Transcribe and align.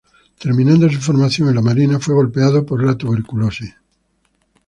Terminando 0.39 0.89
su 0.89 0.97
formación 0.99 1.49
en 1.49 1.53
la 1.53 1.61
marina, 1.61 1.99
fue 1.99 2.15
golpeado 2.15 2.65
por 2.65 2.83
la 2.83 2.97
tuberculosis. 2.97 3.71